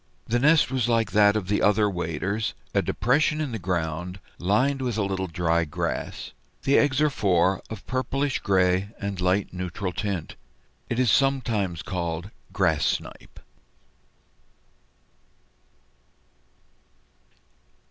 The 0.25 0.39
nest 0.39 0.71
was 0.71 0.89
like 0.89 1.11
that 1.11 1.35
of 1.35 1.47
the 1.47 1.61
other 1.61 1.87
waders, 1.87 2.55
a 2.73 2.81
depression 2.81 3.39
in 3.39 3.51
the 3.51 3.59
ground, 3.59 4.19
lined 4.39 4.81
with 4.81 4.97
a 4.97 5.03
little 5.03 5.27
dry 5.27 5.63
grass. 5.63 6.31
The 6.63 6.75
eggs 6.79 6.99
are 7.01 7.09
four, 7.11 7.61
of 7.69 7.85
pale 7.85 8.01
purplish 8.03 8.39
gray 8.39 8.89
and 8.99 9.21
light 9.21 9.53
neutral 9.53 9.93
tint. 9.93 10.35
It 10.89 10.97
is 10.97 11.11
sometimes 11.11 11.83
called 11.83 12.31
Grass 12.51 12.83
Snipe. 12.83 13.39